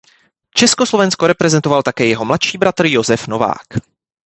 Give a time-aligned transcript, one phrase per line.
[0.55, 3.67] Československo reprezentoval také jeho mladší bratr Josef Novák.